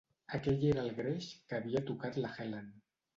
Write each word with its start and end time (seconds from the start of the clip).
Aquell 0.35 0.63
era 0.69 0.79
el 0.85 0.95
greix 0.99 1.27
que 1.51 1.57
havia 1.57 1.83
tocat 1.91 2.17
la 2.25 2.33
Helen. 2.39 2.73